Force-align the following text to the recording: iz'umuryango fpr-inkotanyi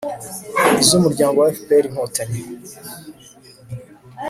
iz'umuryango 0.81 1.39
fpr-inkotanyi 1.57 2.39